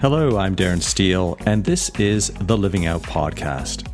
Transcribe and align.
Hello, 0.00 0.36
I'm 0.36 0.54
Darren 0.54 0.82
Stehle, 0.82 1.40
and 1.46 1.64
this 1.64 1.88
is 1.98 2.28
the 2.40 2.58
Living 2.58 2.84
Out 2.84 3.02
Podcast. 3.02 3.88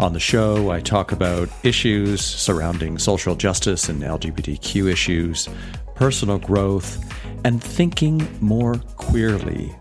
On 0.00 0.12
the 0.12 0.18
show, 0.18 0.70
I 0.70 0.80
talk 0.80 1.12
about 1.12 1.48
issues 1.62 2.24
surrounding 2.24 2.98
social 2.98 3.36
justice 3.36 3.88
and 3.88 4.02
LGBTQ 4.02 4.90
issues, 4.90 5.48
personal 5.94 6.38
growth, 6.38 7.12
and 7.44 7.62
thinking 7.62 8.26
more 8.40 8.76
queerly. 8.96 9.72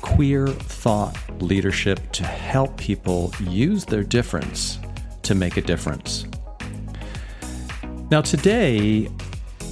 Queer 0.00 0.48
thought 0.48 1.16
leadership 1.40 2.00
to 2.12 2.24
help 2.24 2.76
people 2.76 3.32
use 3.40 3.84
their 3.84 4.02
difference 4.02 4.80
to 5.22 5.36
make 5.36 5.56
a 5.56 5.62
difference. 5.62 6.26
Now, 8.10 8.22
today, 8.22 9.08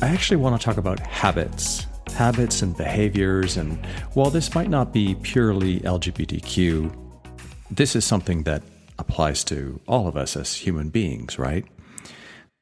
I 0.01 0.09
actually 0.09 0.37
want 0.37 0.61
to 0.61 0.65
talk 0.65 0.77
about 0.77 1.01
habits, 1.01 1.87
habits 2.15 2.63
and 2.63 2.77
behaviors. 2.77 3.57
And 3.57 3.85
while 4.15 4.31
this 4.31 4.55
might 4.55 4.71
not 4.71 4.93
be 4.93 5.15
purely 5.17 5.81
LGBTQ, 5.81 6.95
this 7.71 7.97
is 7.97 8.05
something 8.05 8.45
that 8.45 8.63
applies 8.99 9.45
to 9.45 9.81
all 9.87 10.07
of 10.07 10.17
us 10.17 10.37
as 10.37 10.55
human 10.55 10.89
beings, 10.89 11.39
right? 11.39 11.65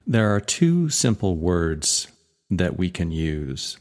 There 0.06 0.34
are 0.34 0.40
two 0.40 0.88
simple 0.88 1.36
words 1.36 2.08
that 2.50 2.76
we 2.76 2.90
can 2.90 3.10
use 3.10 3.78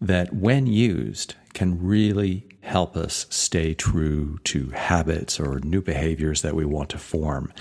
that, 0.00 0.32
when 0.32 0.66
used, 0.66 1.34
can 1.52 1.82
really 1.82 2.46
help 2.62 2.96
us 2.96 3.26
stay 3.30 3.74
true 3.74 4.38
to 4.44 4.70
habits 4.70 5.40
or 5.40 5.60
new 5.60 5.82
behaviors 5.82 6.42
that 6.42 6.54
we 6.54 6.64
want 6.64 6.88
to 6.90 6.98
form. 6.98 7.52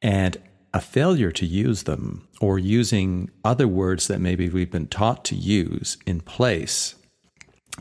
And 0.00 0.36
a 0.74 0.80
failure 0.80 1.30
to 1.30 1.46
use 1.46 1.82
them 1.82 2.26
or 2.40 2.58
using 2.58 3.30
other 3.44 3.68
words 3.68 4.08
that 4.08 4.20
maybe 4.20 4.48
we've 4.48 4.70
been 4.70 4.86
taught 4.86 5.24
to 5.26 5.36
use 5.36 5.98
in 6.06 6.20
place 6.20 6.94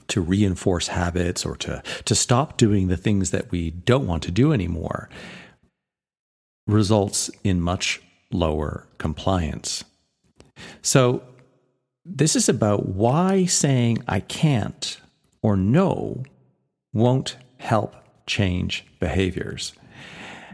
to 0.08 0.22
reinforce 0.22 0.88
habits 0.88 1.46
or 1.46 1.56
to, 1.58 1.82
to 2.06 2.16
stop 2.16 2.58
doing 2.58 2.88
the 2.88 2.98
things 2.98 3.32
that 3.32 3.52
we 3.52 3.72
don't 3.72 4.08
want 4.08 4.24
to 4.24 4.32
do 4.32 4.54
anymore 4.54 5.10
results 6.68 7.30
in 7.44 7.60
much 7.60 8.02
lower 8.32 8.88
compliance. 8.98 9.84
So, 10.82 11.24
this 12.04 12.36
is 12.36 12.50
about 12.50 12.88
why 12.88 13.46
saying 13.46 14.04
I 14.08 14.22
can't 14.22 15.00
or 15.44 15.56
no 15.56 16.24
won't 16.94 17.38
help 17.58 17.96
change 18.26 18.86
behaviors. 19.00 19.74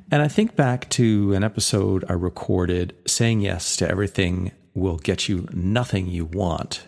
And 0.10 0.22
I 0.22 0.30
think 0.30 0.56
back 0.56 0.90
to 0.92 1.34
an 1.34 1.44
episode 1.44 2.06
I 2.08 2.14
recorded 2.14 2.96
saying 3.06 3.42
yes 3.42 3.76
to 3.78 3.90
everything 3.90 4.54
will 4.74 4.98
get 4.98 5.28
you 5.28 5.50
nothing 5.52 6.08
you 6.08 6.24
want. 6.24 6.86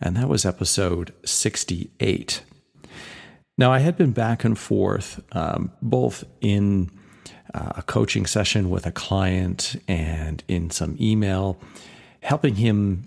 And 0.00 0.16
that 0.16 0.28
was 0.28 0.46
episode 0.46 1.12
68. 1.24 2.42
Now, 3.58 3.72
I 3.72 3.80
had 3.80 3.96
been 3.96 4.12
back 4.12 4.44
and 4.44 4.56
forth, 4.56 5.20
um, 5.32 5.72
both 5.82 6.22
in 6.40 6.90
uh, 7.52 7.72
a 7.76 7.82
coaching 7.82 8.26
session 8.26 8.70
with 8.70 8.86
a 8.86 8.92
client 8.92 9.76
and 9.88 10.44
in 10.46 10.70
some 10.70 10.96
email, 11.00 11.58
helping 12.22 12.54
him 12.54 13.04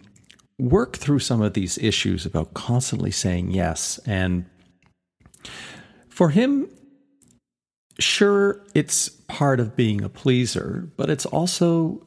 work 0.60 0.98
through 0.98 1.20
some 1.20 1.42
of 1.42 1.54
these 1.54 1.78
issues 1.78 2.26
about 2.26 2.54
constantly 2.54 3.12
saying 3.12 3.52
yes. 3.52 4.00
And 4.06 4.46
for 6.10 6.30
him, 6.30 6.70
sure, 8.00 8.62
it's 8.74 9.10
part 9.10 9.60
of 9.60 9.76
being 9.76 10.04
a 10.04 10.10
pleaser, 10.10 10.90
but 10.98 11.10
it's 11.10 11.26
also 11.26 12.06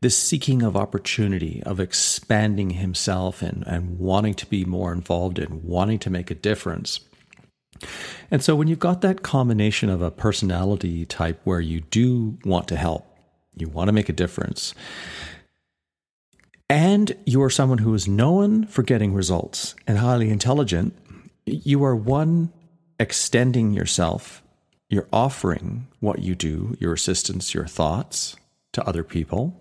this 0.00 0.16
seeking 0.16 0.62
of 0.62 0.76
opportunity, 0.76 1.62
of 1.64 1.80
expanding 1.80 2.70
himself 2.70 3.42
and, 3.42 3.64
and 3.66 3.98
wanting 3.98 4.34
to 4.34 4.46
be 4.46 4.64
more 4.64 4.92
involved 4.92 5.38
and 5.38 5.64
wanting 5.64 5.98
to 5.98 6.10
make 6.10 6.30
a 6.30 6.34
difference. 6.34 7.00
And 8.30 8.42
so 8.42 8.54
when 8.54 8.68
you've 8.68 8.78
got 8.78 9.00
that 9.00 9.22
combination 9.22 9.88
of 9.88 10.02
a 10.02 10.10
personality 10.10 11.04
type 11.04 11.40
where 11.44 11.60
you 11.60 11.80
do 11.80 12.38
want 12.44 12.68
to 12.68 12.76
help, 12.76 13.06
you 13.56 13.68
want 13.68 13.88
to 13.88 13.92
make 13.92 14.08
a 14.08 14.12
difference, 14.12 14.74
and 16.70 17.16
you 17.24 17.42
are 17.42 17.50
someone 17.50 17.78
who 17.78 17.94
is 17.94 18.06
known 18.06 18.66
for 18.66 18.82
getting 18.82 19.14
results 19.14 19.74
and 19.86 19.98
highly 19.98 20.30
intelligent, 20.30 20.96
you 21.46 21.82
are 21.82 21.96
one 21.96 22.52
extending 23.00 23.72
yourself 23.72 24.42
you're 24.88 25.08
offering 25.12 25.86
what 26.00 26.20
you 26.20 26.34
do, 26.34 26.76
your 26.80 26.94
assistance, 26.94 27.54
your 27.54 27.66
thoughts 27.66 28.36
to 28.72 28.86
other 28.86 29.04
people. 29.04 29.60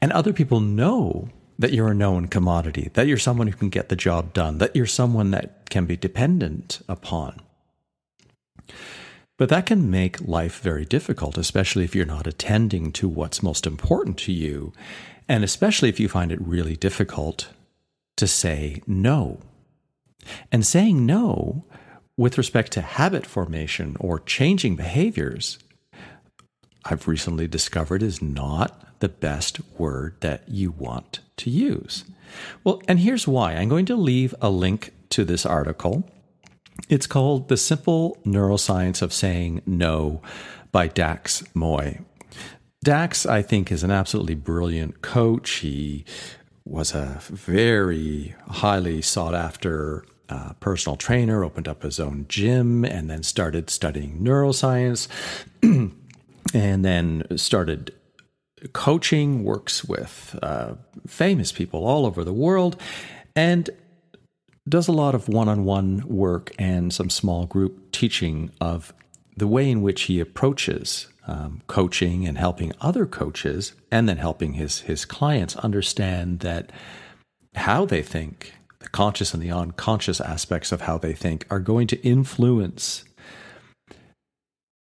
And 0.00 0.12
other 0.12 0.32
people 0.32 0.60
know 0.60 1.28
that 1.58 1.72
you're 1.72 1.90
a 1.90 1.94
known 1.94 2.26
commodity, 2.26 2.90
that 2.94 3.06
you're 3.06 3.18
someone 3.18 3.46
who 3.46 3.56
can 3.56 3.68
get 3.68 3.88
the 3.88 3.96
job 3.96 4.32
done, 4.32 4.58
that 4.58 4.74
you're 4.74 4.86
someone 4.86 5.30
that 5.30 5.68
can 5.70 5.86
be 5.86 5.96
dependent 5.96 6.80
upon. 6.88 7.40
But 9.36 9.48
that 9.48 9.66
can 9.66 9.90
make 9.90 10.20
life 10.20 10.60
very 10.60 10.84
difficult, 10.84 11.38
especially 11.38 11.84
if 11.84 11.94
you're 11.94 12.04
not 12.04 12.26
attending 12.26 12.92
to 12.92 13.08
what's 13.08 13.42
most 13.42 13.66
important 13.66 14.18
to 14.18 14.32
you, 14.32 14.72
and 15.28 15.44
especially 15.44 15.88
if 15.88 16.00
you 16.00 16.08
find 16.08 16.32
it 16.32 16.40
really 16.40 16.76
difficult 16.76 17.48
to 18.16 18.26
say 18.26 18.82
no. 18.86 19.40
And 20.52 20.66
saying 20.66 21.06
no 21.06 21.64
with 22.20 22.36
respect 22.36 22.70
to 22.70 22.82
habit 22.82 23.24
formation 23.24 23.96
or 23.98 24.20
changing 24.20 24.76
behaviors, 24.76 25.58
I've 26.84 27.08
recently 27.08 27.48
discovered 27.48 28.02
is 28.02 28.20
not 28.20 29.00
the 29.00 29.08
best 29.08 29.58
word 29.78 30.16
that 30.20 30.46
you 30.46 30.70
want 30.70 31.20
to 31.38 31.48
use. 31.48 32.04
Well, 32.62 32.82
and 32.86 33.00
here's 33.00 33.26
why. 33.26 33.54
I'm 33.54 33.70
going 33.70 33.86
to 33.86 33.96
leave 33.96 34.34
a 34.42 34.50
link 34.50 34.92
to 35.08 35.24
this 35.24 35.46
article. 35.46 36.10
It's 36.90 37.06
called 37.06 37.48
The 37.48 37.56
Simple 37.56 38.18
Neuroscience 38.26 39.00
of 39.00 39.14
Saying 39.14 39.62
No 39.64 40.20
by 40.72 40.88
Dax 40.88 41.42
Moy. 41.54 42.00
Dax, 42.84 43.24
I 43.24 43.40
think, 43.40 43.72
is 43.72 43.82
an 43.82 43.90
absolutely 43.90 44.34
brilliant 44.34 45.00
coach. 45.00 45.50
He 45.50 46.04
was 46.66 46.94
a 46.94 47.16
very 47.30 48.34
highly 48.46 49.00
sought 49.00 49.34
after 49.34 50.04
uh, 50.30 50.52
personal 50.60 50.96
trainer, 50.96 51.44
opened 51.44 51.68
up 51.68 51.82
his 51.82 52.00
own 52.00 52.24
gym, 52.28 52.84
and 52.84 53.10
then 53.10 53.22
started 53.22 53.68
studying 53.68 54.20
neuroscience, 54.20 55.08
and 56.54 56.84
then 56.84 57.26
started 57.36 57.92
coaching, 58.72 59.44
works 59.44 59.84
with 59.84 60.38
uh, 60.42 60.74
famous 61.06 61.52
people 61.52 61.84
all 61.84 62.06
over 62.06 62.24
the 62.24 62.32
world, 62.32 62.80
and 63.34 63.70
does 64.68 64.88
a 64.88 64.92
lot 64.92 65.14
of 65.14 65.28
one 65.28 65.48
on 65.48 65.64
one 65.64 66.06
work 66.06 66.52
and 66.58 66.92
some 66.92 67.10
small 67.10 67.46
group 67.46 67.90
teaching 67.90 68.50
of 68.60 68.92
the 69.36 69.48
way 69.48 69.70
in 69.70 69.82
which 69.82 70.02
he 70.02 70.20
approaches 70.20 71.08
um, 71.26 71.62
coaching 71.66 72.26
and 72.26 72.38
helping 72.38 72.72
other 72.80 73.06
coaches, 73.06 73.72
and 73.90 74.08
then 74.08 74.16
helping 74.16 74.54
his, 74.54 74.80
his 74.80 75.04
clients 75.04 75.56
understand 75.56 76.40
that 76.40 76.70
how 77.54 77.84
they 77.84 78.02
think 78.02 78.54
the 78.80 78.88
conscious 78.88 79.32
and 79.34 79.42
the 79.42 79.50
unconscious 79.50 80.20
aspects 80.20 80.72
of 80.72 80.82
how 80.82 80.98
they 80.98 81.12
think 81.12 81.46
are 81.50 81.60
going 81.60 81.86
to 81.86 82.00
influence 82.02 83.04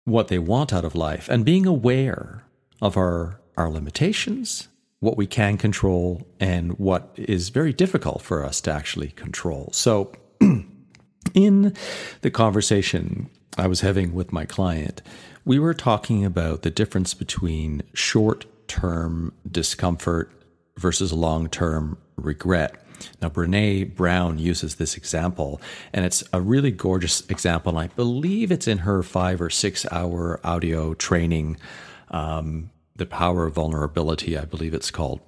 what 0.05 0.27
they 0.27 0.39
want 0.39 0.73
out 0.73 0.85
of 0.85 0.95
life. 0.95 1.29
And 1.29 1.45
being 1.45 1.65
aware 1.65 2.43
of 2.81 2.97
our 2.97 3.39
our 3.57 3.69
limitations 3.69 4.69
what 5.01 5.17
we 5.17 5.27
can 5.27 5.57
control 5.57 6.27
and 6.39 6.77
what 6.77 7.11
is 7.15 7.49
very 7.49 7.71
difficult 7.71 8.21
for 8.21 8.43
us 8.43 8.59
to 8.61 8.71
actually 8.71 9.09
control. 9.11 9.69
So 9.71 10.11
in 11.33 11.73
the 12.21 12.31
conversation 12.31 13.29
i 13.57 13.67
was 13.67 13.81
having 13.81 14.13
with 14.13 14.31
my 14.31 14.45
client 14.45 15.01
we 15.45 15.59
were 15.59 15.73
talking 15.73 16.23
about 16.23 16.61
the 16.61 16.71
difference 16.71 17.13
between 17.13 17.81
short 17.93 18.45
term 18.67 19.33
discomfort 19.49 20.31
versus 20.77 21.11
long 21.11 21.49
term 21.49 21.97
regret 22.15 22.83
now, 23.21 23.29
Brene 23.29 23.95
Brown 23.95 24.39
uses 24.39 24.75
this 24.75 24.97
example, 24.97 25.61
and 25.93 26.05
it's 26.05 26.23
a 26.33 26.41
really 26.41 26.71
gorgeous 26.71 27.21
example. 27.29 27.71
And 27.71 27.79
I 27.79 27.87
believe 27.87 28.51
it's 28.51 28.67
in 28.67 28.79
her 28.79 29.03
five 29.03 29.41
or 29.41 29.49
six 29.49 29.85
hour 29.91 30.39
audio 30.43 30.93
training, 30.93 31.57
um, 32.11 32.69
The 32.95 33.05
Power 33.05 33.45
of 33.45 33.55
Vulnerability, 33.55 34.37
I 34.37 34.45
believe 34.45 34.73
it's 34.73 34.91
called. 34.91 35.21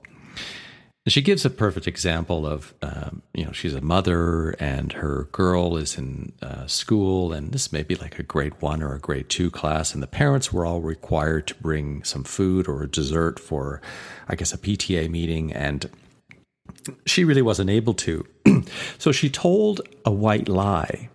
And 1.03 1.11
she 1.11 1.23
gives 1.23 1.45
a 1.45 1.49
perfect 1.49 1.87
example 1.87 2.45
of, 2.45 2.75
um, 2.83 3.23
you 3.33 3.43
know, 3.43 3.51
she's 3.51 3.73
a 3.73 3.81
mother 3.81 4.51
and 4.59 4.93
her 4.93 5.27
girl 5.31 5.75
is 5.75 5.97
in 5.97 6.31
uh, 6.43 6.67
school, 6.67 7.33
and 7.33 7.51
this 7.51 7.73
may 7.73 7.81
be 7.81 7.95
like 7.95 8.19
a 8.19 8.23
grade 8.23 8.53
one 8.61 8.83
or 8.83 8.93
a 8.93 8.99
grade 8.99 9.27
two 9.27 9.49
class, 9.49 9.95
and 9.95 10.03
the 10.03 10.07
parents 10.07 10.53
were 10.53 10.63
all 10.63 10.79
required 10.79 11.47
to 11.47 11.55
bring 11.55 12.03
some 12.03 12.23
food 12.23 12.67
or 12.67 12.83
a 12.83 12.87
dessert 12.87 13.39
for, 13.39 13.81
I 14.27 14.35
guess, 14.35 14.53
a 14.53 14.59
PTA 14.59 15.09
meeting. 15.09 15.51
And 15.51 15.89
she 17.05 17.23
really 17.23 17.41
wasn't 17.41 17.69
able 17.69 17.93
to. 17.95 18.25
so 18.97 19.11
she 19.11 19.29
told 19.29 19.81
a 20.05 20.11
white 20.11 20.47
lie. 20.47 21.09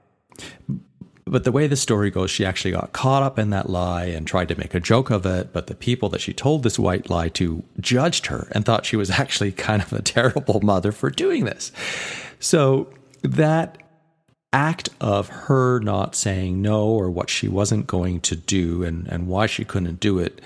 But 1.24 1.42
the 1.42 1.50
way 1.50 1.66
the 1.66 1.76
story 1.76 2.10
goes, 2.10 2.30
she 2.30 2.44
actually 2.44 2.70
got 2.70 2.92
caught 2.92 3.24
up 3.24 3.36
in 3.36 3.50
that 3.50 3.68
lie 3.68 4.04
and 4.04 4.26
tried 4.26 4.46
to 4.48 4.58
make 4.58 4.74
a 4.74 4.80
joke 4.80 5.10
of 5.10 5.26
it. 5.26 5.52
But 5.52 5.66
the 5.66 5.74
people 5.74 6.08
that 6.10 6.20
she 6.20 6.32
told 6.32 6.62
this 6.62 6.78
white 6.78 7.10
lie 7.10 7.28
to 7.30 7.64
judged 7.80 8.26
her 8.26 8.48
and 8.52 8.64
thought 8.64 8.86
she 8.86 8.96
was 8.96 9.10
actually 9.18 9.52
kind 9.52 9.82
of 9.82 9.92
a 9.92 10.02
terrible 10.02 10.60
mother 10.60 10.92
for 10.92 11.10
doing 11.10 11.44
this. 11.44 11.72
So 12.38 12.88
that 13.22 13.78
act 14.52 14.88
of 15.00 15.28
her 15.28 15.80
not 15.80 16.14
saying 16.14 16.62
no 16.62 16.86
or 16.86 17.10
what 17.10 17.28
she 17.28 17.48
wasn't 17.48 17.86
going 17.86 18.20
to 18.20 18.36
do 18.36 18.84
and, 18.84 19.06
and 19.08 19.26
why 19.26 19.46
she 19.46 19.64
couldn't 19.64 20.00
do 20.00 20.18
it 20.18 20.40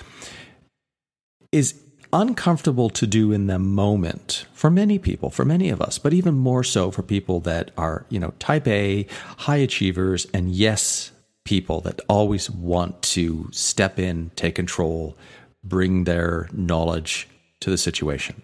is 1.52 1.80
uncomfortable 2.12 2.90
to 2.90 3.06
do 3.06 3.32
in 3.32 3.46
the 3.46 3.58
moment 3.58 4.46
for 4.52 4.70
many 4.70 4.98
people, 4.98 5.30
for 5.30 5.44
many 5.44 5.70
of 5.70 5.80
us, 5.80 5.98
but 5.98 6.12
even 6.12 6.34
more 6.34 6.64
so 6.64 6.90
for 6.90 7.02
people 7.02 7.40
that 7.40 7.70
are, 7.76 8.04
you 8.08 8.18
know, 8.18 8.32
type 8.38 8.66
A, 8.66 9.06
high 9.38 9.56
achievers, 9.56 10.26
and 10.34 10.50
yes 10.50 11.12
people 11.44 11.80
that 11.80 12.00
always 12.08 12.50
want 12.50 13.00
to 13.02 13.48
step 13.52 13.98
in, 13.98 14.30
take 14.36 14.54
control, 14.54 15.16
bring 15.64 16.04
their 16.04 16.48
knowledge 16.52 17.28
to 17.60 17.70
the 17.70 17.78
situation. 17.78 18.40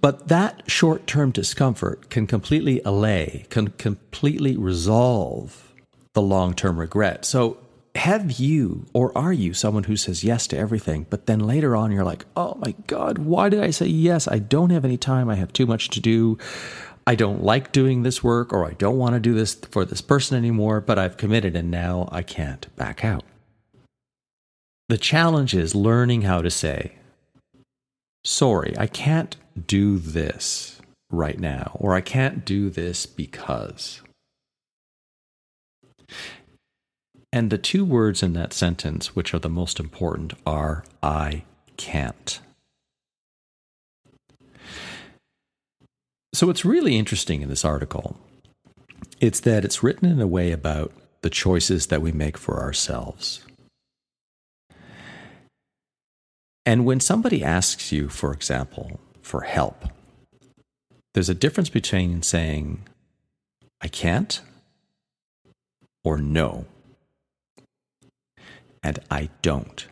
But 0.00 0.26
that 0.28 0.68
short 0.68 1.06
term 1.06 1.30
discomfort 1.30 2.10
can 2.10 2.26
completely 2.26 2.80
allay, 2.84 3.46
can 3.50 3.68
completely 3.68 4.56
resolve 4.56 5.72
the 6.14 6.22
long 6.22 6.54
term 6.54 6.78
regret. 6.78 7.24
So 7.24 7.56
have 7.94 8.32
you 8.32 8.86
or 8.94 9.16
are 9.16 9.32
you 9.32 9.52
someone 9.52 9.84
who 9.84 9.96
says 9.96 10.24
yes 10.24 10.46
to 10.48 10.58
everything, 10.58 11.06
but 11.10 11.26
then 11.26 11.40
later 11.40 11.76
on 11.76 11.92
you're 11.92 12.04
like, 12.04 12.24
oh 12.36 12.56
my 12.56 12.74
God, 12.86 13.18
why 13.18 13.48
did 13.48 13.62
I 13.62 13.70
say 13.70 13.86
yes? 13.86 14.26
I 14.26 14.38
don't 14.38 14.70
have 14.70 14.84
any 14.84 14.96
time. 14.96 15.28
I 15.28 15.34
have 15.34 15.52
too 15.52 15.66
much 15.66 15.90
to 15.90 16.00
do. 16.00 16.38
I 17.06 17.14
don't 17.14 17.42
like 17.42 17.72
doing 17.72 18.02
this 18.02 18.22
work 18.22 18.52
or 18.52 18.66
I 18.66 18.72
don't 18.72 18.98
want 18.98 19.14
to 19.14 19.20
do 19.20 19.34
this 19.34 19.54
for 19.54 19.84
this 19.84 20.00
person 20.00 20.38
anymore, 20.38 20.80
but 20.80 20.98
I've 20.98 21.16
committed 21.16 21.54
and 21.56 21.70
now 21.70 22.08
I 22.12 22.22
can't 22.22 22.74
back 22.76 23.04
out. 23.04 23.24
The 24.88 24.98
challenge 24.98 25.54
is 25.54 25.74
learning 25.74 26.22
how 26.22 26.42
to 26.42 26.50
say, 26.50 26.96
sorry, 28.24 28.74
I 28.78 28.86
can't 28.86 29.36
do 29.66 29.98
this 29.98 30.80
right 31.10 31.38
now, 31.38 31.72
or 31.74 31.94
I 31.94 32.00
can't 32.00 32.44
do 32.44 32.70
this 32.70 33.06
because. 33.06 34.02
And 37.32 37.48
the 37.48 37.58
two 37.58 37.84
words 37.84 38.22
in 38.22 38.34
that 38.34 38.52
sentence, 38.52 39.16
which 39.16 39.32
are 39.32 39.38
the 39.38 39.48
most 39.48 39.80
important, 39.80 40.34
are 40.44 40.84
I 41.02 41.44
can't. 41.78 42.40
So, 46.34 46.46
what's 46.46 46.64
really 46.64 46.98
interesting 46.98 47.40
in 47.40 47.48
this 47.48 47.64
article, 47.64 48.18
it's 49.20 49.40
that 49.40 49.64
it's 49.64 49.82
written 49.82 50.10
in 50.10 50.20
a 50.20 50.26
way 50.26 50.52
about 50.52 50.92
the 51.22 51.30
choices 51.30 51.86
that 51.86 52.02
we 52.02 52.12
make 52.12 52.36
for 52.36 52.60
ourselves. 52.60 53.44
And 56.66 56.84
when 56.84 57.00
somebody 57.00 57.42
asks 57.42 57.92
you, 57.92 58.08
for 58.08 58.32
example, 58.32 59.00
for 59.22 59.42
help, 59.42 59.84
there's 61.14 61.28
a 61.28 61.34
difference 61.34 61.68
between 61.68 62.22
saying, 62.22 62.82
I 63.80 63.88
can't, 63.88 64.40
or 66.04 66.18
no 66.18 66.66
and 68.82 68.98
I 69.10 69.28
don't. 69.42 69.86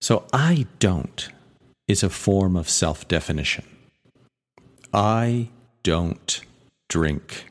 So, 0.00 0.24
I 0.32 0.66
don't 0.78 1.28
is 1.88 2.02
a 2.02 2.10
form 2.10 2.56
of 2.56 2.68
self 2.68 3.06
definition. 3.08 3.64
I 4.92 5.48
don't 5.82 6.40
drink 6.88 7.46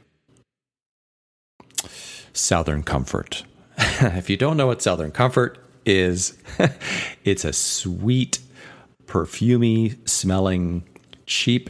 Southern 2.34 2.84
Comfort. 2.84 3.44
if 3.78 4.30
you 4.30 4.38
don't 4.38 4.58
know 4.58 4.68
what 4.68 4.82
Southern 4.82 5.12
Comfort 5.12 5.58
is, 5.86 6.38
it's 7.24 7.46
a 7.46 7.54
sweet, 7.54 8.40
perfumy 9.06 10.08
smelling, 10.08 10.84
cheap 11.26 11.70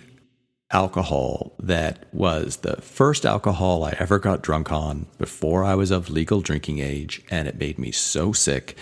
alcohol 0.72 1.54
that 1.60 2.06
was 2.12 2.58
the 2.58 2.78
first 2.78 3.26
alcohol 3.26 3.84
I 3.84 3.96
ever 4.00 4.20
got 4.20 4.42
drunk 4.42 4.72
on 4.72 5.08
before 5.18 5.64
I 5.64 5.76
was 5.76 5.92
of 5.92 6.10
legal 6.10 6.42
drinking 6.42 6.80
age, 6.80 7.24
and 7.30 7.48
it 7.48 7.60
made 7.60 7.78
me 7.78 7.92
so 7.92 8.32
sick. 8.34 8.78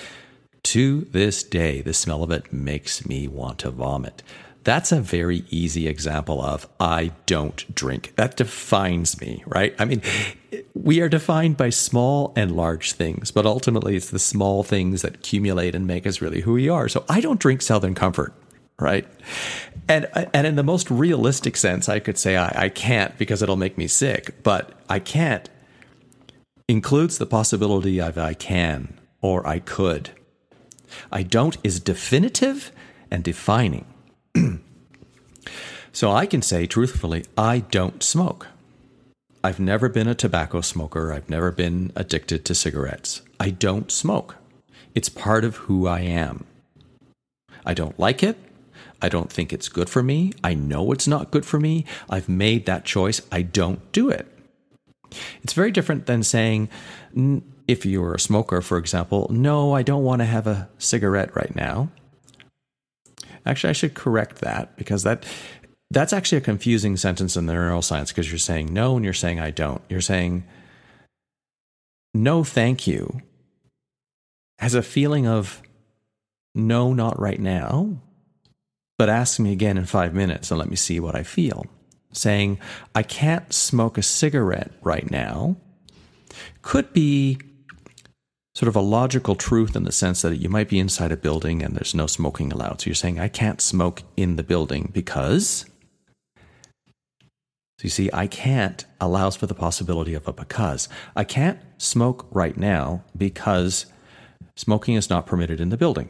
To 0.64 1.02
this 1.12 1.44
day, 1.44 1.82
the 1.82 1.94
smell 1.94 2.24
of 2.24 2.32
it 2.32 2.54
makes 2.54 3.06
me 3.06 3.28
want 3.28 3.60
to 3.60 3.72
vomit. 3.72 4.24
That's 4.64 4.94
a 4.94 5.02
very 5.02 5.44
easy 5.50 5.90
example 5.90 6.42
of 6.42 6.70
I 6.80 7.12
don't 7.26 7.76
drink. 7.76 8.14
That 8.16 8.38
defines 8.38 9.20
me, 9.20 9.44
right? 9.46 9.76
I 9.78 9.84
mean, 9.84 10.02
we 10.74 11.02
are 11.02 11.10
defined 11.10 11.58
by 11.58 11.70
small 11.70 12.32
and 12.38 12.56
large 12.56 12.94
things, 12.94 13.30
but 13.30 13.46
ultimately 13.46 13.98
it's 13.98 14.10
the 14.10 14.20
small 14.20 14.64
things 14.64 15.02
that 15.02 15.16
accumulate 15.16 15.76
and 15.76 15.86
make 15.86 16.08
us 16.08 16.22
really 16.22 16.42
who 16.42 16.54
we 16.54 16.70
are. 16.70 16.88
So 16.88 17.04
I 17.10 17.20
don't 17.20 17.42
drink 17.42 17.62
Southern 17.62 17.94
Comfort 17.94 18.34
right? 18.80 19.08
And 19.88 20.08
and 20.34 20.48
in 20.48 20.56
the 20.56 20.64
most 20.64 20.90
realistic 20.90 21.58
sense, 21.58 21.90
I 21.90 22.00
could 22.00 22.18
say 22.18 22.38
I, 22.38 22.66
I 22.66 22.70
can't 22.70 23.18
because 23.18 23.42
it'll 23.42 23.58
make 23.58 23.78
me 23.78 23.88
sick, 23.88 24.44
but 24.44 24.72
I 24.90 25.00
can't 25.00 25.50
includes 26.68 27.18
the 27.18 27.26
possibility 27.26 28.00
of 28.00 28.18
I 28.18 28.34
can 28.34 29.00
or 29.22 29.46
I 29.48 29.60
could. 29.60 30.12
I 31.12 31.24
don't 31.24 31.58
is 31.64 31.80
definitive 31.80 32.72
and 33.12 33.24
defining. 33.24 33.86
so 35.92 36.12
I 36.12 36.26
can 36.26 36.42
say 36.42 36.66
truthfully, 36.66 37.26
I 37.38 37.60
don't 37.60 38.02
smoke. 38.04 38.48
I've 39.44 39.60
never 39.60 39.90
been 39.90 40.08
a 40.08 40.16
tobacco 40.16 40.62
smoker. 40.62 41.12
I've 41.12 41.30
never 41.30 41.52
been 41.52 41.92
addicted 41.96 42.46
to 42.46 42.56
cigarettes. 42.56 43.22
I 43.40 43.50
don't 43.50 43.92
smoke. 43.92 44.38
It's 44.96 45.10
part 45.10 45.44
of 45.44 45.58
who 45.58 45.86
I 45.86 46.00
am. 46.00 46.46
I 47.66 47.74
don't 47.74 48.00
like 48.00 48.24
it. 48.24 48.38
I 49.04 49.10
don't 49.10 49.32
think 49.32 49.54
it's 49.54 49.70
good 49.70 49.90
for 49.90 50.02
me. 50.02 50.34
I 50.44 50.56
know 50.56 50.92
it's 50.92 51.08
not 51.08 51.30
good 51.30 51.46
for 51.46 51.60
me. 51.60 51.86
I've 52.10 52.30
made 52.30 52.66
that 52.66 52.86
choice. 52.86 53.22
I 53.32 53.44
don't 53.44 53.92
do 53.92 54.10
it. 54.10 54.28
It's 55.44 55.54
very 55.54 55.72
different 55.72 56.08
than 56.08 56.24
saying, 56.24 56.70
if 57.68 57.86
you're 57.86 58.16
a 58.16 58.20
smoker, 58.20 58.62
for 58.62 58.78
example, 58.78 59.28
no, 59.30 59.74
I 59.74 59.84
don't 59.84 60.04
want 60.04 60.22
to 60.22 60.26
have 60.26 60.48
a 60.48 60.70
cigarette 60.80 61.36
right 61.36 61.56
now. 61.56 61.90
Actually, 63.46 63.70
I 63.72 63.74
should 63.74 63.94
correct 63.94 64.38
that 64.38 64.76
because 64.78 65.04
that 65.04 65.26
that's 65.92 66.14
actually 66.14 66.40
a 66.40 66.42
confusing 66.42 66.98
sentence 66.98 67.38
in 67.38 67.46
the 67.46 67.54
neuroscience 67.54 68.08
because 68.08 68.32
you're 68.32 68.40
saying 68.40 68.74
no 68.74 68.96
and 68.96 69.06
you're 69.06 69.14
saying 69.14 69.40
I 69.40 69.52
don't. 69.52 69.82
You're 69.90 70.02
saying 70.02 70.46
no, 72.16 72.44
thank 72.44 72.88
you 72.88 73.22
has 74.60 74.74
a 74.76 74.82
feeling 74.82 75.28
of 75.28 75.62
no, 76.56 76.94
not 76.94 77.20
right 77.20 77.40
now, 77.40 77.98
but 78.98 79.10
ask 79.10 79.40
me 79.40 79.52
again 79.52 79.78
in 79.78 79.86
five 79.86 80.14
minutes 80.14 80.52
and 80.52 80.60
let 80.60 80.70
me 80.70 80.76
see 80.76 81.00
what 81.00 81.16
I 81.16 81.24
feel. 81.24 81.66
Saying, 82.12 82.60
I 82.94 83.02
can't 83.04 83.52
smoke 83.52 83.98
a 83.98 84.04
cigarette 84.04 84.72
right 84.82 85.10
now 85.10 85.58
could 86.62 86.94
be 86.94 87.40
sort 88.56 88.68
of 88.68 88.76
a 88.76 88.82
logical 88.82 89.36
truth 89.36 89.76
in 89.76 89.84
the 89.84 89.92
sense 89.92 90.22
that 90.22 90.38
you 90.38 90.50
might 90.50 90.70
be 90.70 90.80
inside 90.80 91.12
a 91.12 91.18
building 91.18 91.64
and 91.64 91.76
there's 91.76 91.96
no 91.96 92.06
smoking 92.06 92.52
allowed. 92.52 92.82
So 92.82 92.88
you're 92.88 92.96
saying, 92.96 93.20
I 93.20 93.28
can't 93.28 93.60
smoke 93.60 94.04
in 94.16 94.36
the 94.36 94.44
building 94.44 94.92
because. 94.94 95.66
So 97.80 97.86
you 97.86 97.90
see, 97.90 98.10
I 98.14 98.28
can't 98.28 98.86
allows 99.02 99.36
for 99.36 99.48
the 99.48 99.56
possibility 99.56 100.14
of 100.14 100.28
a 100.28 100.34
because. 100.34 100.88
I 101.16 101.24
can't 101.24 101.60
smoke 101.80 102.28
right 102.30 102.56
now 102.56 103.04
because 103.18 103.88
smoking 104.56 104.96
is 104.96 105.10
not 105.10 105.26
permitted 105.26 105.60
in 105.60 105.70
the 105.70 105.78
building. 105.78 106.10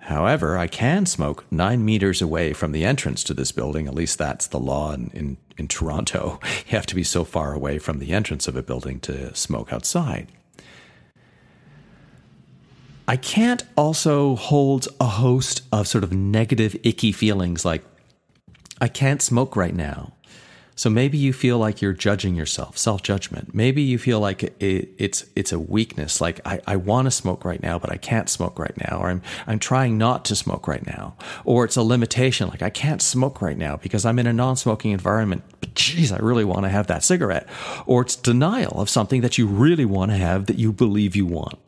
However, 0.00 0.56
I 0.56 0.68
can 0.68 1.04
smoke 1.04 1.44
nine 1.50 1.84
meters 1.84 2.22
away 2.22 2.52
from 2.52 2.70
the 2.70 2.84
entrance 2.84 3.24
to 3.24 3.34
this 3.34 3.50
building. 3.50 3.88
At 3.88 3.94
least 3.94 4.18
that's 4.18 4.46
the 4.46 4.60
law 4.60 4.92
in, 4.92 5.10
in, 5.12 5.36
in, 5.58 5.66
Toronto. 5.66 6.38
You 6.44 6.76
have 6.76 6.86
to 6.86 6.94
be 6.94 7.02
so 7.02 7.24
far 7.24 7.52
away 7.52 7.78
from 7.78 7.98
the 7.98 8.12
entrance 8.12 8.46
of 8.46 8.54
a 8.54 8.62
building 8.62 9.00
to 9.00 9.34
smoke 9.34 9.72
outside. 9.72 10.28
I 13.08 13.16
can't 13.16 13.64
also 13.76 14.36
hold 14.36 14.88
a 15.00 15.06
host 15.06 15.62
of 15.72 15.88
sort 15.88 16.04
of 16.04 16.12
negative, 16.12 16.76
icky 16.82 17.12
feelings 17.12 17.64
like, 17.64 17.84
I 18.80 18.88
can't 18.88 19.22
smoke 19.22 19.56
right 19.56 19.74
now. 19.74 20.12
So 20.78 20.90
maybe 20.90 21.16
you 21.16 21.32
feel 21.32 21.56
like 21.56 21.80
you're 21.80 21.94
judging 21.94 22.34
yourself, 22.34 22.76
self 22.76 23.02
judgment. 23.02 23.54
Maybe 23.54 23.80
you 23.80 23.96
feel 23.96 24.20
like 24.20 24.42
it, 24.42 24.90
it's 24.98 25.24
it's 25.34 25.50
a 25.50 25.58
weakness, 25.58 26.20
like 26.20 26.46
I, 26.46 26.60
I 26.66 26.76
want 26.76 27.06
to 27.06 27.10
smoke 27.10 27.46
right 27.46 27.62
now, 27.62 27.78
but 27.78 27.90
I 27.90 27.96
can't 27.96 28.28
smoke 28.28 28.58
right 28.58 28.76
now, 28.76 28.98
or 29.00 29.08
I'm 29.08 29.22
I'm 29.46 29.58
trying 29.58 29.96
not 29.96 30.26
to 30.26 30.36
smoke 30.36 30.68
right 30.68 30.86
now, 30.86 31.16
or 31.46 31.64
it's 31.64 31.76
a 31.76 31.82
limitation, 31.82 32.48
like 32.48 32.60
I 32.60 32.68
can't 32.68 33.00
smoke 33.00 33.40
right 33.40 33.56
now 33.56 33.76
because 33.78 34.04
I'm 34.04 34.18
in 34.18 34.26
a 34.26 34.34
non-smoking 34.34 34.90
environment. 34.90 35.44
But 35.60 35.74
geez, 35.74 36.12
I 36.12 36.18
really 36.18 36.44
want 36.44 36.64
to 36.64 36.68
have 36.68 36.88
that 36.88 37.02
cigarette, 37.02 37.48
or 37.86 38.02
it's 38.02 38.14
denial 38.14 38.78
of 38.78 38.90
something 38.90 39.22
that 39.22 39.38
you 39.38 39.46
really 39.46 39.86
want 39.86 40.10
to 40.10 40.18
have 40.18 40.44
that 40.44 40.58
you 40.58 40.72
believe 40.72 41.16
you 41.16 41.24
want. 41.24 41.58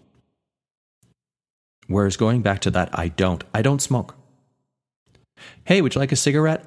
Whereas 1.86 2.18
going 2.18 2.42
back 2.42 2.60
to 2.60 2.70
that, 2.72 2.90
I 2.92 3.08
don't, 3.08 3.42
I 3.54 3.62
don't 3.62 3.80
smoke. 3.80 4.14
Hey, 5.64 5.80
would 5.80 5.94
you 5.94 5.98
like 5.98 6.12
a 6.12 6.16
cigarette? 6.16 6.66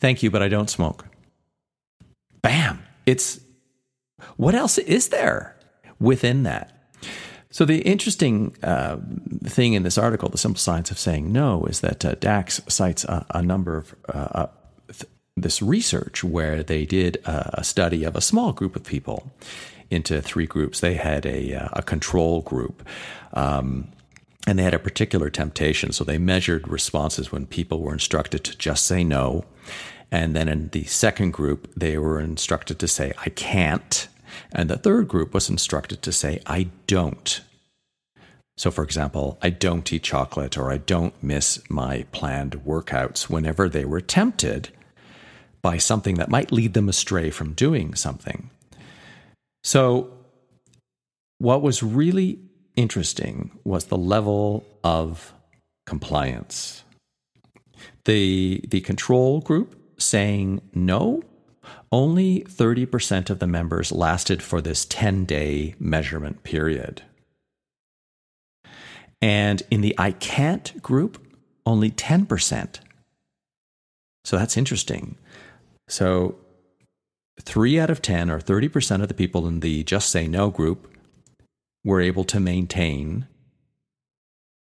Thank 0.00 0.24
you, 0.24 0.32
but 0.32 0.42
I 0.42 0.48
don't 0.48 0.68
smoke 0.68 1.04
bam, 2.42 2.82
it's 3.06 3.40
what 4.36 4.54
else 4.54 4.78
is 4.78 5.08
there 5.08 5.56
within 5.98 6.42
that? 6.44 6.74
So, 7.50 7.64
the 7.64 7.80
interesting 7.80 8.54
uh, 8.62 8.98
thing 9.44 9.72
in 9.72 9.82
this 9.82 9.96
article, 9.96 10.28
The 10.28 10.38
Simple 10.38 10.58
Science 10.58 10.90
of 10.90 10.98
Saying 10.98 11.32
No, 11.32 11.64
is 11.64 11.80
that 11.80 12.04
uh, 12.04 12.14
Dax 12.16 12.60
cites 12.68 13.04
a, 13.04 13.24
a 13.34 13.42
number 13.42 13.78
of 13.78 13.94
uh, 14.08 14.46
th- 14.88 15.10
this 15.34 15.62
research 15.62 16.22
where 16.22 16.62
they 16.62 16.84
did 16.84 17.16
a, 17.24 17.60
a 17.60 17.64
study 17.64 18.04
of 18.04 18.16
a 18.16 18.20
small 18.20 18.52
group 18.52 18.76
of 18.76 18.84
people 18.84 19.32
into 19.90 20.20
three 20.20 20.46
groups. 20.46 20.80
They 20.80 20.94
had 20.94 21.24
a, 21.24 21.54
uh, 21.54 21.68
a 21.72 21.82
control 21.82 22.42
group. 22.42 22.86
Um, 23.32 23.88
and 24.46 24.58
they 24.58 24.62
had 24.62 24.74
a 24.74 24.78
particular 24.78 25.28
temptation. 25.30 25.92
So 25.92 26.04
they 26.04 26.18
measured 26.18 26.68
responses 26.68 27.30
when 27.30 27.46
people 27.46 27.80
were 27.80 27.92
instructed 27.92 28.44
to 28.44 28.56
just 28.56 28.86
say 28.86 29.04
no. 29.04 29.44
And 30.10 30.34
then 30.34 30.48
in 30.48 30.68
the 30.68 30.84
second 30.84 31.32
group, 31.32 31.72
they 31.76 31.98
were 31.98 32.20
instructed 32.20 32.78
to 32.78 32.88
say, 32.88 33.12
I 33.18 33.28
can't. 33.28 34.08
And 34.52 34.70
the 34.70 34.78
third 34.78 35.08
group 35.08 35.34
was 35.34 35.50
instructed 35.50 36.02
to 36.02 36.12
say, 36.12 36.40
I 36.46 36.68
don't. 36.86 37.40
So, 38.56 38.70
for 38.70 38.82
example, 38.82 39.38
I 39.40 39.50
don't 39.50 39.92
eat 39.92 40.02
chocolate 40.02 40.58
or 40.58 40.72
I 40.72 40.78
don't 40.78 41.22
miss 41.22 41.62
my 41.70 42.06
planned 42.10 42.64
workouts 42.64 43.30
whenever 43.30 43.68
they 43.68 43.84
were 43.84 44.00
tempted 44.00 44.70
by 45.62 45.78
something 45.78 46.16
that 46.16 46.28
might 46.28 46.50
lead 46.50 46.74
them 46.74 46.88
astray 46.88 47.30
from 47.30 47.52
doing 47.52 47.94
something. 47.94 48.50
So, 49.62 50.12
what 51.38 51.62
was 51.62 51.82
really 51.84 52.40
interesting 52.74 53.52
was 53.64 53.86
the 53.86 53.98
level 53.98 54.64
of 54.82 55.32
compliance. 55.86 56.82
The, 58.06 58.64
the 58.68 58.80
control 58.80 59.40
group 59.40 59.77
saying 59.98 60.60
no, 60.74 61.22
only 61.90 62.40
30% 62.42 63.30
of 63.30 63.38
the 63.38 63.46
members 63.46 63.92
lasted 63.92 64.42
for 64.42 64.60
this 64.60 64.84
10 64.86 65.24
day 65.24 65.74
measurement 65.78 66.42
period. 66.42 67.02
And 69.20 69.62
in 69.70 69.80
the 69.80 69.94
I 69.98 70.12
can't 70.12 70.80
group, 70.82 71.20
only 71.66 71.90
10%. 71.90 72.78
So 74.24 74.36
that's 74.36 74.56
interesting. 74.56 75.16
So, 75.88 76.36
three 77.40 77.80
out 77.80 77.90
of 77.90 78.02
10 78.02 78.30
or 78.30 78.40
30% 78.40 79.02
of 79.02 79.08
the 79.08 79.14
people 79.14 79.46
in 79.46 79.60
the 79.60 79.82
just 79.84 80.10
say 80.10 80.28
no 80.28 80.50
group 80.50 80.94
were 81.84 82.00
able 82.00 82.24
to 82.24 82.40
maintain 82.40 83.26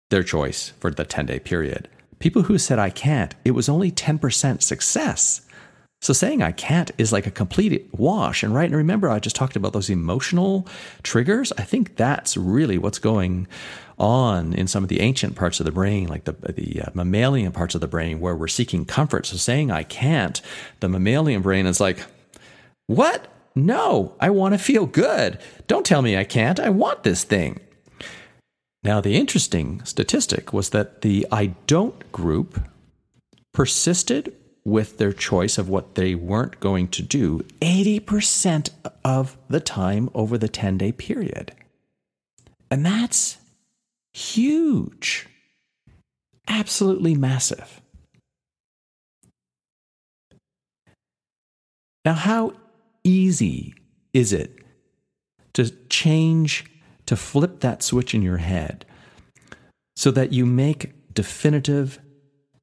their 0.09 0.23
choice 0.23 0.69
for 0.79 0.91
the 0.91 1.05
10 1.05 1.25
day 1.25 1.39
period. 1.39 1.89
People 2.19 2.43
who 2.43 2.57
said 2.57 2.79
I 2.79 2.89
can't, 2.89 3.35
it 3.45 3.51
was 3.51 3.69
only 3.69 3.91
10% 3.91 4.61
success. 4.61 5.41
So 6.01 6.13
saying 6.13 6.43
I 6.43 6.51
can't 6.51 6.91
is 6.97 7.11
like 7.11 7.25
a 7.25 7.31
complete 7.31 7.89
wash. 7.91 8.43
And 8.43 8.53
right, 8.53 8.65
and 8.65 8.75
remember, 8.75 9.09
I 9.09 9.19
just 9.19 9.35
talked 9.35 9.55
about 9.55 9.73
those 9.73 9.89
emotional 9.89 10.67
triggers. 11.01 11.51
I 11.57 11.63
think 11.63 11.95
that's 11.95 12.37
really 12.37 12.77
what's 12.77 12.99
going 12.99 13.47
on 13.97 14.53
in 14.53 14.67
some 14.67 14.83
of 14.83 14.89
the 14.89 15.01
ancient 15.01 15.35
parts 15.35 15.59
of 15.59 15.65
the 15.65 15.71
brain, 15.71 16.07
like 16.07 16.25
the 16.25 16.33
the 16.51 16.83
uh, 16.83 16.89
mammalian 16.93 17.51
parts 17.51 17.73
of 17.73 17.81
the 17.81 17.87
brain, 17.87 18.19
where 18.19 18.35
we're 18.35 18.47
seeking 18.47 18.85
comfort. 18.85 19.25
So 19.25 19.37
saying 19.37 19.71
I 19.71 19.81
can't, 19.83 20.39
the 20.81 20.89
mammalian 20.89 21.41
brain 21.41 21.65
is 21.65 21.79
like, 21.79 22.05
what? 22.85 23.27
No, 23.55 24.15
I 24.19 24.29
want 24.29 24.53
to 24.53 24.59
feel 24.59 24.85
good. 24.85 25.39
Don't 25.65 25.85
tell 25.85 26.03
me 26.03 26.15
I 26.15 26.25
can't. 26.25 26.59
I 26.59 26.69
want 26.69 27.01
this 27.01 27.23
thing. 27.23 27.59
Now, 28.83 29.01
the 29.01 29.15
interesting 29.15 29.83
statistic 29.83 30.53
was 30.53 30.69
that 30.69 31.01
the 31.01 31.27
I 31.31 31.47
don't 31.65 32.11
group 32.11 32.61
persisted 33.53 34.33
with 34.63 34.97
their 34.97 35.13
choice 35.13 35.57
of 35.57 35.69
what 35.69 35.95
they 35.95 36.13
weren't 36.13 36.59
going 36.59 36.89
to 36.89 37.01
do 37.01 37.39
80% 37.61 38.69
of 39.03 39.37
the 39.49 39.59
time 39.59 40.09
over 40.13 40.37
the 40.37 40.49
10 40.49 40.77
day 40.77 40.91
period. 40.91 41.53
And 42.69 42.85
that's 42.85 43.37
huge, 44.13 45.27
absolutely 46.47 47.15
massive. 47.15 47.81
Now, 52.03 52.13
how 52.13 52.53
easy 53.03 53.73
is 54.13 54.33
it 54.33 54.59
to 55.53 55.69
change, 55.87 56.65
to 57.07 57.15
flip 57.15 57.61
that 57.61 57.81
switch 57.81 58.13
in 58.13 58.21
your 58.21 58.37
head 58.37 58.85
so 59.95 60.11
that 60.11 60.31
you 60.31 60.45
make 60.45 60.93
definitive 61.13 61.99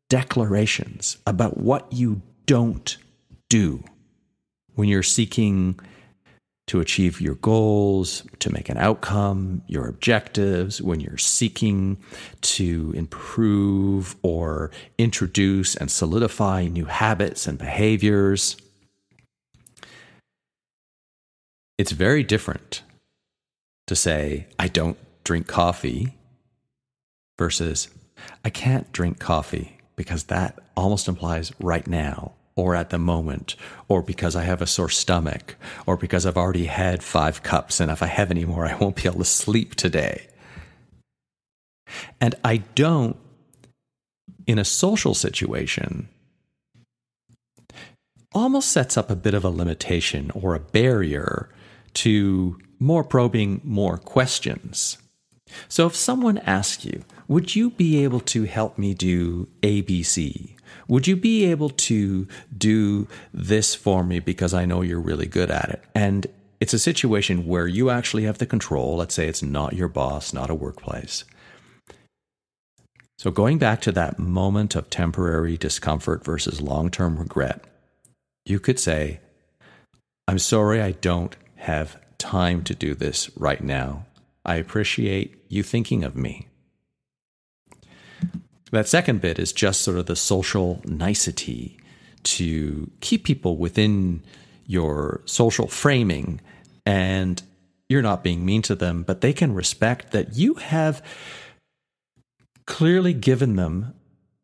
declarations 0.09 1.19
about 1.27 1.59
what 1.59 1.93
you 1.93 2.23
don't 2.47 2.97
do 3.49 3.83
when 4.75 4.89
you're 4.89 5.03
seeking 5.03 5.79
to 6.67 6.81
achieve 6.81 7.21
your 7.21 7.35
goals, 7.37 8.23
to 8.39 8.51
make 8.51 8.69
an 8.69 8.79
outcome, 8.79 9.63
your 9.67 9.87
objectives, 9.87 10.81
when 10.81 10.99
you're 10.99 11.19
seeking 11.19 11.99
to 12.41 12.93
improve 12.97 14.17
or 14.23 14.71
introduce 14.97 15.77
and 15.77 15.91
solidify 15.91 16.67
new 16.67 16.87
habits 16.87 17.47
and 17.47 17.59
behaviors. 17.59 18.57
It's 21.77 21.93
very 21.93 22.23
different 22.23 22.83
to 23.87 23.97
say, 23.97 24.47
I 24.59 24.69
don't 24.69 24.99
drink 25.25 25.47
coffee 25.47 26.14
versus, 27.38 27.88
I 28.45 28.50
can't 28.50 28.91
drink 28.93 29.19
coffee 29.19 29.79
because 29.97 30.25
that 30.25 30.59
almost 30.76 31.09
implies 31.09 31.53
right 31.61 31.87
now 31.87 32.33
or 32.57 32.75
at 32.76 32.91
the 32.91 32.99
moment, 32.99 33.57
or 33.88 34.00
because 34.00 34.37
I 34.37 34.45
have 34.45 34.62
a 34.62 34.67
sore 34.67 34.88
stomach, 34.88 35.57
or 35.87 35.97
because 35.97 36.25
I've 36.25 36.37
already 36.37 36.67
had 36.67 37.03
five 37.03 37.43
cups 37.43 37.81
and 37.81 37.91
if 37.91 38.00
I 38.03 38.07
have 38.07 38.31
any 38.31 38.45
more, 38.45 38.64
I 38.64 38.76
won't 38.76 38.97
be 38.97 39.09
able 39.09 39.19
to 39.19 39.25
sleep 39.25 39.75
today. 39.75 40.29
And 42.21 42.37
I 42.45 42.59
don't, 42.59 43.17
in 44.47 44.59
a 44.59 44.64
social 44.64 45.14
situation, 45.14 46.09
almost 48.33 48.71
sets 48.71 48.97
up 48.97 49.11
a 49.11 49.17
bit 49.17 49.35
of 49.35 49.45
a 49.45 49.50
limitation 49.50 50.31
or 50.33 50.55
a 50.55 50.61
barrier 50.61 51.49
to 51.95 52.59
more 52.79 53.05
probing, 53.05 53.61
more 53.65 53.99
questions. 53.99 54.99
So 55.69 55.87
if 55.87 55.95
someone 55.95 56.39
asks 56.39 56.85
you, 56.85 57.03
would 57.29 57.55
you 57.55 57.71
be 57.71 58.03
able 58.05 58.21
to 58.21 58.45
help 58.45 58.77
me 58.77 58.95
do 58.95 59.49
ABC? 59.63 60.51
Would 60.89 61.07
you 61.07 61.17
be 61.17 61.45
able 61.45 61.71
to 61.71 62.29
do 62.57 63.09
this 63.33 63.75
for 63.75 64.05
me 64.05 64.21
because 64.21 64.53
I 64.53 64.67
know 64.67 64.83
you're 64.83 65.01
really 65.01 65.27
good 65.27 65.51
at 65.51 65.71
it? 65.71 65.85
And 65.95 66.27
it's 66.61 66.75
a 66.75 66.79
situation 66.79 67.47
where 67.47 67.67
you 67.67 67.91
actually 67.91 68.25
have 68.25 68.39
the 68.39 68.47
control. 68.47 68.97
Let's 68.97 69.15
say 69.15 69.29
it's 69.29 69.43
not 69.43 69.75
your 69.75 69.89
boss, 69.89 70.33
not 70.33 70.51
a 70.51 70.55
workplace. 70.55 71.25
So, 73.19 73.31
going 73.31 73.59
back 73.59 73.81
to 73.83 73.93
that 73.93 74.19
moment 74.19 74.75
of 74.75 74.91
temporary 74.91 75.57
discomfort 75.57 76.25
versus 76.25 76.61
long 76.61 76.91
term 76.91 77.17
regret, 77.17 77.65
you 78.45 78.59
could 78.59 78.79
say, 78.79 79.21
I'm 80.27 80.39
sorry 80.39 80.83
I 80.83 80.93
don't 80.93 81.37
have 81.64 81.99
time 82.18 82.62
to 82.62 82.75
do 82.75 82.94
this 82.94 83.30
right 83.37 83.62
now. 83.62 84.04
I 84.44 84.56
appreciate 84.56 85.42
you 85.49 85.62
thinking 85.62 86.04
of 86.04 86.14
me. 86.14 86.49
That 88.71 88.87
second 88.87 89.21
bit 89.21 89.38
is 89.38 89.52
just 89.52 89.80
sort 89.80 89.99
of 89.99 90.06
the 90.06 90.16
social 90.16 90.83
nicety 90.85 91.78
to 92.25 92.90
keep 93.00 93.25
people 93.25 93.56
within 93.56 94.23
your 94.66 95.23
social 95.25 95.66
framing 95.66 96.40
and 96.85 97.42
you're 97.88 98.02
not 98.02 98.23
being 98.23 98.44
mean 98.44 98.62
to 98.62 98.75
them, 98.75 99.02
but 99.02 99.23
they 99.23 99.33
can 99.33 99.54
respect 99.54 100.12
that 100.12 100.37
you 100.37 100.54
have 100.54 101.02
clearly 102.66 103.14
given 103.14 103.56
them 103.56 103.94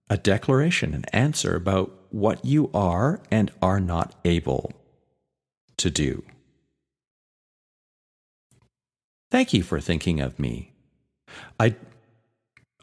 a 0.09 0.17
declaration, 0.17 0.95
an 0.95 1.05
answer 1.13 1.55
about 1.55 1.93
what 2.11 2.45
you 2.45 2.71
are 2.73 3.21
and 3.31 3.51
are 3.61 3.81
not 3.81 4.15
able 4.25 4.73
to 5.77 5.91
do. 5.91 6.23
Thank 9.31 9.53
you 9.53 9.63
for 9.63 9.81
thinking 9.81 10.21
of 10.21 10.39
me. 10.39 10.73
I 11.59 11.77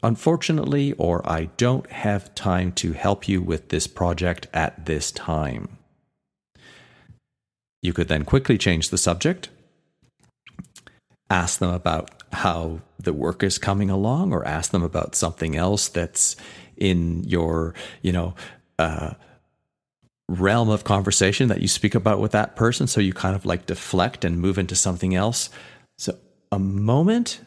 unfortunately 0.02 0.92
or 0.92 1.28
I 1.28 1.46
don't 1.56 1.90
have 1.90 2.34
time 2.34 2.72
to 2.72 2.92
help 2.92 3.28
you 3.28 3.42
with 3.42 3.68
this 3.68 3.86
project 3.86 4.46
at 4.54 4.86
this 4.86 5.10
time. 5.10 5.76
You 7.82 7.92
could 7.92 8.08
then 8.08 8.24
quickly 8.24 8.58
change 8.58 8.88
the 8.88 8.98
subject, 8.98 9.50
ask 11.30 11.58
them 11.58 11.70
about 11.70 12.10
how 12.32 12.80
the 12.98 13.12
work 13.12 13.42
is 13.42 13.58
coming 13.58 13.90
along 13.90 14.32
or 14.32 14.44
ask 14.46 14.70
them 14.70 14.82
about 14.82 15.14
something 15.14 15.56
else 15.56 15.88
that's 15.88 16.36
in 16.76 17.24
your, 17.24 17.74
you 18.02 18.12
know, 18.12 18.34
uh, 18.78 19.14
realm 20.28 20.68
of 20.68 20.84
conversation 20.84 21.48
that 21.48 21.62
you 21.62 21.68
speak 21.68 21.94
about 21.94 22.20
with 22.20 22.32
that 22.32 22.54
person. 22.54 22.86
So 22.86 23.00
you 23.00 23.12
kind 23.12 23.34
of 23.34 23.46
like 23.46 23.66
deflect 23.66 24.24
and 24.24 24.40
move 24.40 24.58
into 24.58 24.74
something 24.74 25.14
else. 25.14 25.50
A 26.50 26.58
moment 26.58 27.40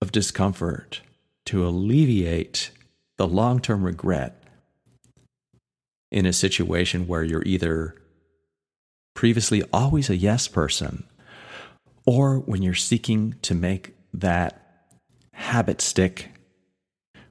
of 0.00 0.12
discomfort 0.12 1.02
to 1.46 1.66
alleviate 1.66 2.70
the 3.16 3.26
long 3.26 3.60
term 3.60 3.84
regret 3.84 4.42
in 6.10 6.26
a 6.26 6.32
situation 6.32 7.06
where 7.06 7.22
you're 7.22 7.42
either 7.44 7.94
previously 9.14 9.62
always 9.72 10.08
a 10.08 10.16
yes 10.16 10.48
person 10.48 11.04
or 12.06 12.38
when 12.38 12.62
you're 12.62 12.74
seeking 12.74 13.34
to 13.42 13.54
make 13.54 13.94
that 14.14 14.94
habit 15.34 15.80
stick 15.80 16.30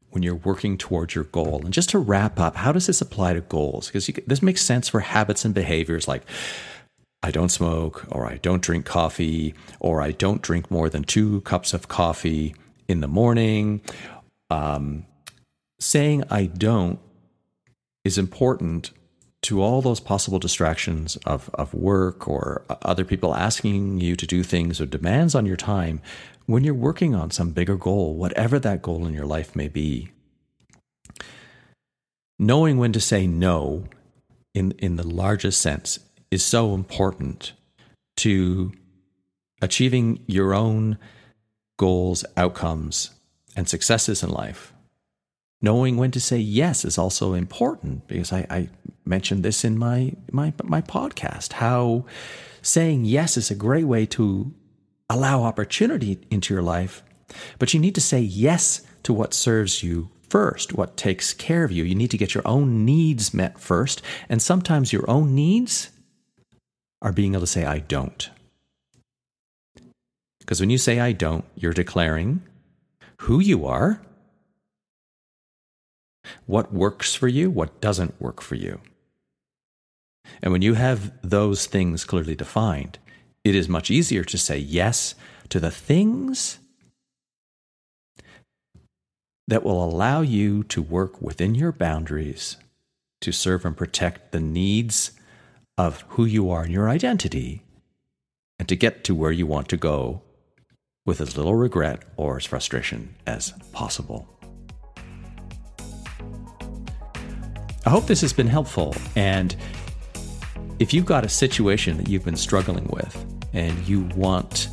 when 0.10 0.24
you're 0.24 0.36
working 0.36 0.78
towards 0.78 1.16
your 1.16 1.26
goal. 1.26 1.62
And 1.64 1.74
just 1.74 1.90
to 1.90 2.00
wrap 2.00 2.40
up, 2.40 2.56
how 2.56 2.72
does 2.72 2.88
this 2.88 3.02
apply 3.02 3.34
to 3.34 3.42
goals? 3.42 3.88
Because 3.88 4.10
this 4.26 4.42
makes 4.42 4.62
sense 4.62 4.88
for 4.90 5.02
habits 5.02 5.46
and 5.46 5.54
behaviors 5.54 6.08
like 6.08 6.24
I 7.28 7.32
don't 7.32 7.50
smoke, 7.50 8.06
or 8.10 8.26
I 8.26 8.38
don't 8.38 8.62
drink 8.62 8.86
coffee, 8.86 9.54
or 9.82 10.02
I 10.02 10.12
don't 10.12 10.42
drink 10.42 10.72
more 10.72 10.88
than 10.88 11.04
two 11.04 11.42
cups 11.42 11.74
of 11.74 11.90
coffee 11.90 12.56
in 12.88 13.02
the 13.02 13.08
morning. 13.10 13.82
Um, 14.50 15.06
saying 15.78 16.24
I 16.32 16.46
don't 16.46 17.00
is 18.06 18.18
important 18.18 18.92
to 19.42 19.62
all 19.62 19.82
those 19.82 20.00
possible 20.00 20.40
distractions 20.40 21.18
of, 21.26 21.50
of 21.56 21.74
work 21.74 22.30
or 22.30 22.64
other 22.70 23.04
people 23.04 23.36
asking 23.36 24.00
you 24.00 24.16
to 24.16 24.26
do 24.26 24.42
things 24.42 24.80
or 24.80 24.86
demands 24.86 25.36
on 25.36 25.46
your 25.46 25.58
time 25.58 26.02
when 26.46 26.64
you're 26.64 26.74
working 26.74 27.14
on 27.14 27.30
some 27.30 27.52
bigger 27.52 27.76
goal, 27.76 28.16
whatever 28.16 28.58
that 28.58 28.82
goal 28.82 29.06
in 29.06 29.14
your 29.14 29.26
life 29.26 29.54
may 29.54 29.68
be. 29.68 30.12
Knowing 32.40 32.78
when 32.78 32.94
to 32.94 33.02
say 33.02 33.28
no 33.28 33.84
in, 34.54 34.72
in 34.80 34.96
the 34.96 35.06
largest 35.06 35.60
sense 35.62 36.00
is 36.32 36.44
so 36.44 36.74
important 36.74 37.54
to 38.18 38.72
achieving 39.62 40.24
your 40.28 40.54
own 40.54 40.98
goals, 41.78 42.26
outcomes, 42.36 43.12
and 43.56 43.70
successes 43.70 44.24
in 44.24 44.30
life. 44.30 44.74
Knowing 45.62 45.98
when 45.98 46.12
to 46.12 46.20
say 46.20 46.38
yes 46.38 46.86
is 46.86 46.98
also 46.98 47.34
important 47.34 48.08
because 48.08 48.32
I, 48.32 48.46
I 48.50 48.70
mentioned 49.06 49.44
this 49.44 49.66
in 49.66 49.78
my, 49.78 50.14
my 50.32 50.54
my 50.64 50.82
podcast. 50.82 51.54
How 51.54 52.06
saying 52.62 53.06
yes 53.06 53.38
is 53.38 53.50
a 53.50 53.56
great 53.56 53.86
way 53.86 54.06
to 54.06 54.54
allow 55.10 55.44
opportunity 55.44 56.20
into 56.30 56.54
your 56.54 56.62
life, 56.62 57.02
but 57.58 57.74
you 57.74 57.80
need 57.80 57.96
to 57.96 58.02
say 58.02 58.20
yes 58.20 58.82
to 59.02 59.14
what 59.14 59.34
serves 59.34 59.82
you 59.82 60.10
first, 60.30 60.74
what 60.74 60.98
takes 60.98 61.34
care 61.34 61.64
of 61.64 61.72
you. 61.72 61.84
You 61.84 61.96
need 61.96 62.12
to 62.12 62.18
get 62.18 62.36
your 62.36 62.48
own 62.48 62.86
needs 62.86 63.34
met 63.34 63.58
first, 63.58 64.04
and 64.30 64.40
sometimes 64.42 64.94
your 64.94 65.10
own 65.10 65.34
needs 65.34 65.90
are 67.02 67.12
being 67.12 67.34
able 67.34 67.42
to 67.42 67.48
say 67.48 67.66
I 67.66 67.80
don't. 67.80 68.30
Because 70.40 70.60
when 70.60 70.70
you 70.70 70.78
say 70.78 71.00
I 71.00 71.12
don't, 71.12 71.46
you're 71.56 71.74
declaring 71.74 72.42
who 73.22 73.40
you 73.40 73.66
are 73.66 74.02
what 76.46 76.74
works 76.74 77.16
for 77.16 77.28
you, 77.28 77.50
what 77.50 77.82
doesn't 77.82 78.20
work 78.22 78.42
for 78.42 78.56
you. 78.56 78.80
And 80.42 80.52
when 80.52 80.62
you 80.62 80.74
have 80.74 81.14
those 81.22 81.66
things 81.66 82.04
clearly 82.04 82.36
defined, 82.36 83.00
it 83.44 83.56
is 83.56 83.70
much 83.70 83.90
easier 83.90 84.24
to 84.26 84.38
say 84.38 84.58
yes 84.58 85.16
to 85.50 85.60
the 85.60 85.72
things 85.72 86.60
that 89.48 89.64
will 89.64 89.84
allow 89.84 90.22
you 90.22 90.64
to 90.66 90.82
work 90.82 91.22
within 91.22 91.56
your 91.56 91.72
boundaries 91.72 92.58
to 93.22 93.32
serve 93.32 93.66
and 93.66 93.78
protect 93.78 94.32
the 94.32 94.42
needs 94.42 95.12
of 95.78 96.04
who 96.10 96.26
you 96.26 96.50
are 96.50 96.64
and 96.64 96.74
your 96.74 96.90
identity, 96.90 97.64
and 98.60 98.68
to 98.68 98.76
get 98.76 99.04
to 99.04 99.14
where 99.14 99.32
you 99.32 99.46
want 99.46 99.70
to 99.70 99.78
go 99.78 100.22
with 101.06 101.22
as 101.22 101.38
little 101.38 101.56
regret 101.56 102.04
or 102.18 102.38
as 102.38 102.46
frustration 102.46 103.16
as 103.26 103.54
possible. 103.72 104.28
I 107.86 107.90
hope 107.90 108.08
this 108.08 108.20
has 108.20 108.34
been 108.34 108.48
helpful. 108.48 108.94
And 109.16 109.56
if 110.80 110.94
you've 110.94 111.06
got 111.06 111.24
a 111.24 111.30
situation 111.30 111.96
that 111.98 112.10
you've 112.10 112.26
been 112.26 112.36
struggling 112.36 112.88
with 112.88 113.26
and 113.54 113.88
you 113.88 114.02
want 114.16 114.68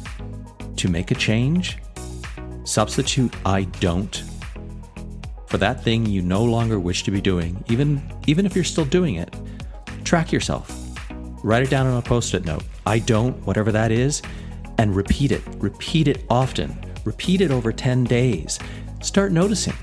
to 0.77 0.89
make 0.89 1.13
a 1.13 1.15
change, 1.15 1.79
substitute 2.65 3.33
I 3.47 3.65
don't 3.65 4.25
for 5.47 5.59
that 5.59 5.85
thing 5.85 6.07
you 6.07 6.21
no 6.21 6.43
longer 6.43 6.81
wish 6.81 7.05
to 7.05 7.13
be 7.13 7.21
doing, 7.21 7.63
even, 7.69 8.03
even 8.27 8.45
if 8.45 8.57
you're 8.57 8.65
still 8.65 8.85
doing 8.85 9.15
it. 9.15 9.33
Track 10.03 10.33
yourself. 10.33 10.74
Write 11.45 11.63
it 11.63 11.69
down 11.69 11.87
on 11.87 11.99
a 11.99 12.03
post 12.03 12.33
it 12.33 12.47
note. 12.47 12.63
I 12.87 13.01
don't, 13.01 13.37
whatever 13.47 13.71
that 13.71 13.93
is, 13.93 14.23
and 14.79 14.97
repeat 14.97 15.31
it. 15.31 15.43
Repeat 15.59 16.09
it 16.09 16.25
often. 16.31 16.75
Repeat 17.05 17.43
it 17.43 17.51
over 17.51 17.71
10 17.71 18.05
days. 18.05 18.59
Start 19.03 19.31
noticing. 19.31 19.75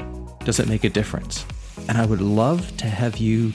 Does 0.44 0.60
it 0.60 0.68
make 0.68 0.86
a 0.86 0.90
difference? 0.90 1.46
And 1.88 2.00
I 2.00 2.06
would 2.08 2.20
love 2.20 2.76
to 2.78 2.88
have 2.88 3.18
you 3.18 3.54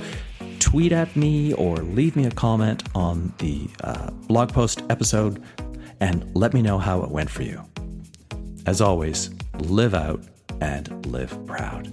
tweet 0.61 0.93
at 0.93 1.17
me 1.17 1.53
or 1.55 1.79
leave 1.79 2.15
me 2.15 2.27
a 2.27 2.31
comment 2.31 2.85
on 2.95 3.35
the 3.39 3.69
uh, 3.83 4.13
blog 4.29 4.53
post 4.53 4.85
episode 4.89 5.43
and 5.99 6.33
let 6.33 6.55
me 6.55 6.63
know 6.63 6.79
how 6.79 7.03
it 7.03 7.11
went 7.11 7.29
for 7.29 7.43
you. 7.43 7.61
As 8.67 8.81
always, 8.81 9.31
live 9.59 9.95
out 9.95 10.23
and 10.61 11.05
live 11.07 11.45
proud. 11.45 11.93